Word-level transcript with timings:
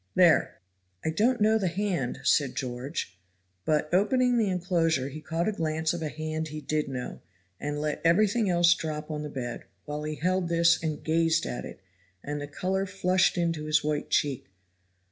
"There." 0.15 0.57
"I 1.05 1.11
don't 1.11 1.39
know 1.41 1.59
the 1.59 1.67
hand," 1.67 2.21
said 2.23 2.55
George. 2.55 3.19
But 3.65 3.87
opening 3.93 4.35
the 4.39 4.49
inclosure 4.49 5.09
he 5.09 5.21
caught 5.21 5.47
a 5.47 5.51
glance 5.51 5.93
of 5.93 6.01
a 6.01 6.09
hand 6.09 6.47
he 6.47 6.59
did 6.59 6.89
know, 6.89 7.21
and 7.59 7.79
let 7.79 8.01
everything 8.03 8.49
else 8.49 8.73
drop 8.73 9.11
on 9.11 9.21
the 9.21 9.29
bed, 9.29 9.65
while 9.85 10.01
he 10.01 10.15
held 10.15 10.49
this 10.49 10.81
and 10.81 11.03
gazed 11.03 11.45
at 11.45 11.65
it, 11.65 11.81
and 12.23 12.41
the 12.41 12.47
color 12.47 12.87
flushed 12.87 13.37
into 13.37 13.65
his 13.65 13.83
white 13.83 14.09
cheek. 14.09 14.47